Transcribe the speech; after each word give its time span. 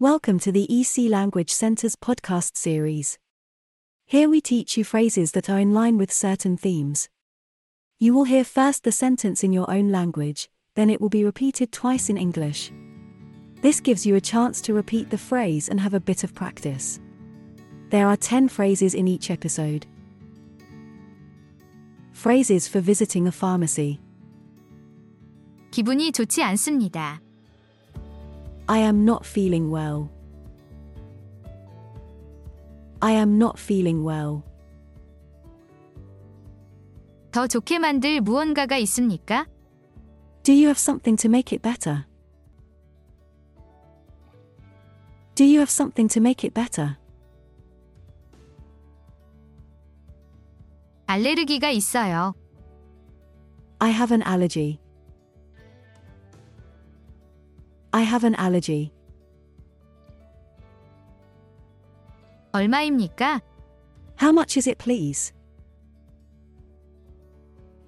Welcome 0.00 0.38
to 0.40 0.52
the 0.52 0.68
EC 0.68 1.10
Language 1.10 1.50
Center's 1.50 1.96
podcast 1.96 2.54
series. 2.54 3.18
Here 4.04 4.28
we 4.28 4.42
teach 4.42 4.76
you 4.76 4.84
phrases 4.84 5.32
that 5.32 5.48
are 5.48 5.58
in 5.58 5.72
line 5.72 5.96
with 5.96 6.12
certain 6.12 6.58
themes. 6.58 7.08
You 7.98 8.12
will 8.12 8.24
hear 8.24 8.44
first 8.44 8.84
the 8.84 8.92
sentence 8.92 9.42
in 9.42 9.54
your 9.54 9.70
own 9.70 9.90
language, 9.90 10.50
then 10.74 10.90
it 10.90 11.00
will 11.00 11.08
be 11.08 11.24
repeated 11.24 11.72
twice 11.72 12.10
in 12.10 12.18
English. 12.18 12.70
This 13.62 13.80
gives 13.80 14.04
you 14.04 14.16
a 14.16 14.20
chance 14.20 14.60
to 14.60 14.74
repeat 14.74 15.08
the 15.08 15.16
phrase 15.16 15.70
and 15.70 15.80
have 15.80 15.94
a 15.94 15.98
bit 16.00 16.24
of 16.24 16.34
practice. 16.34 17.00
There 17.88 18.06
are 18.06 18.18
10 18.18 18.48
phrases 18.48 18.92
in 18.92 19.08
each 19.08 19.30
episode. 19.30 19.86
Phrases 22.12 22.68
for 22.68 22.80
visiting 22.80 23.26
a 23.26 23.32
pharmacy. 23.32 23.98
기분이 25.70 26.12
좋지 26.12 26.42
않습니다. 26.42 27.22
I 28.70 28.78
am 28.78 29.04
not 29.04 29.24
feeling 29.24 29.70
well. 29.70 30.08
I 33.00 33.12
am 33.12 33.36
not 33.36 33.60
feeling 33.60 34.04
well. 34.04 34.42
더 37.30 37.46
좋게 37.46 37.78
만들 37.78 38.20
무언가가 38.20 38.76
있습니까? 38.78 39.46
Do 40.42 40.52
you 40.52 40.66
have 40.68 40.78
something 40.78 41.16
to 41.20 41.28
make 41.28 41.54
it 41.54 41.62
better? 41.62 42.06
Do 45.34 45.44
you 45.44 45.58
have 45.58 45.70
something 45.70 46.08
to 46.14 46.20
make 46.20 46.48
it 46.48 46.54
better? 46.54 46.96
알레르기가 51.06 51.70
있어요. 51.70 52.34
I 53.78 53.90
have 53.90 54.12
an 54.14 54.22
allergy. 54.22 54.80
I 57.92 58.02
have 58.02 58.26
an 58.26 58.34
allergy. 58.38 58.92
얼마입니까? 62.52 63.40
How 64.20 64.32
much 64.32 64.58
is 64.58 64.68
it, 64.68 64.78
please? 64.78 65.32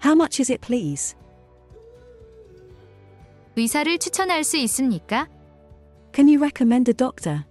How 0.02 0.14
much 0.14 0.40
is 0.40 0.52
it, 0.52 0.60
please? 0.60 1.16
의사를 3.56 3.98
추천할 3.98 4.44
수 4.44 4.56
있습니까? 4.58 5.26
Can 6.12 6.28
you 6.28 6.38
recommend 6.38 6.90
a 6.90 6.94
doctor? 6.94 7.44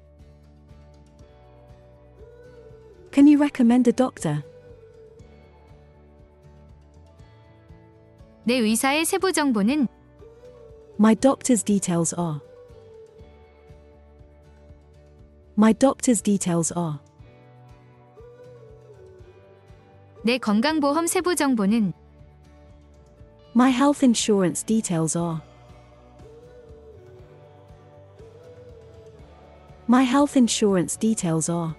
Can 3.12 3.28
you 3.28 3.38
recommend 3.42 3.90
a 3.90 3.94
doctor? 3.94 4.44
내 8.46 8.54
의사의 8.56 9.04
세부 9.04 9.34
정보는 9.34 9.88
My 11.00 11.16
doctor's 11.16 11.64
details 11.64 12.14
are. 12.18 12.42
My 15.56 15.74
doctor's 15.74 16.22
details 16.22 16.72
are. 16.76 17.00
내 20.24 20.38
건강보험 20.38 21.08
세부 21.08 21.36
정보는 21.36 21.94
My 23.56 23.72
health 23.72 24.04
insurance 24.04 24.64
details 24.64 25.18
are. 25.18 25.42
My 29.90 30.04
health 30.04 30.38
insurance 30.38 30.98
details 30.98 31.50
are. 31.50 31.74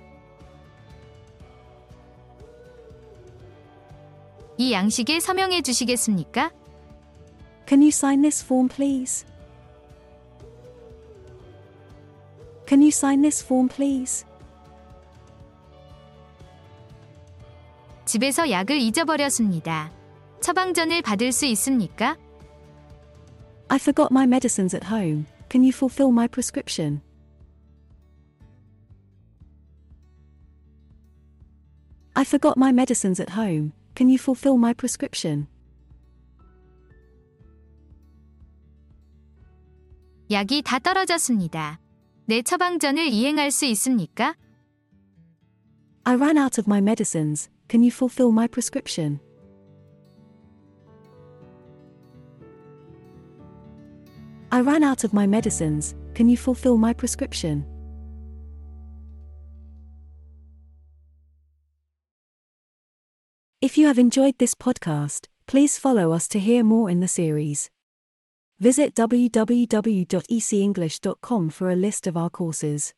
이 4.57 4.73
양식에 4.73 5.21
서명해 5.21 5.63
주시겠습니까? 5.63 6.51
Can 7.67 7.83
you 7.83 7.91
sign 7.91 8.23
this 8.23 8.43
form, 8.43 8.69
please? 8.69 9.25
Can 12.67 12.83
you 12.83 12.91
sign 12.91 13.23
this 13.23 13.43
form, 13.45 13.69
please? 13.69 14.25
집에서 18.05 18.51
약을 18.51 18.79
잊어버렸습니다. 18.79 19.93
처방전을 20.41 21.03
받을 21.03 21.31
수 21.33 21.45
있습니까? 21.47 22.17
I 23.69 23.79
forgot 23.79 24.09
my 24.11 24.25
medicines 24.25 24.75
at 24.75 24.87
home. 24.91 25.27
Can 25.51 25.63
you 25.63 25.73
fulfill 25.73 26.11
my 26.11 26.27
prescription? 26.27 27.03
I 32.15 32.25
forgot 32.25 32.57
my 32.57 32.73
medicines 32.73 33.21
at 33.21 33.37
home. 33.37 33.73
Can 33.95 34.09
you 34.09 34.19
fulfill 34.19 34.57
my 34.57 34.73
prescription? 34.73 35.47
약이 40.33 40.63
다 40.63 40.79
떨어졌습니다. 40.79 41.81
내 42.27 42.43
처방전을 42.43 43.07
이행할 43.07 43.51
수 43.51 43.65
있습니까? 43.67 44.35
I 46.05 46.15
ran 46.15 46.39
out 46.39 46.61
of 46.61 46.69
my 46.69 46.81
medicines. 46.81 47.49
Can 47.69 47.83
you 47.83 47.91
fulfill 47.91 48.33
my 48.33 48.47
prescription? 48.49 49.21
I 54.51 54.61
ran 54.61 54.83
out 54.83 55.05
of 55.05 55.13
my 55.13 55.27
medicines. 55.27 55.95
Can 56.15 56.29
you 56.29 56.37
fulfill 56.37 56.79
my 56.79 56.95
prescription? 56.95 57.67
If 63.61 63.77
you 63.77 63.87
have 63.87 63.99
enjoyed 63.99 64.39
this 64.39 64.55
podcast, 64.55 65.27
please 65.47 65.79
follow 65.79 66.13
us 66.13 66.29
to 66.29 66.39
hear 66.39 66.65
more 66.65 66.89
in 66.89 67.01
the 67.01 67.09
series. 67.09 67.71
Visit 68.64 68.96
www.ecenglish.com 68.96 71.50
for 71.50 71.70
a 71.70 71.76
list 71.76 72.08
of 72.08 72.16
our 72.16 72.30
courses. 72.30 72.94